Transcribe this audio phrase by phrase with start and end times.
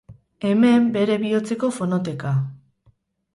[0.45, 2.33] Hemen bere bihotzeko fonoteka.